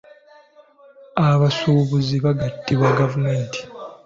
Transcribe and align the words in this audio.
Abasuubuzi 1.27 2.15
baagattibwa 2.23 2.89
gavumenti. 2.99 3.59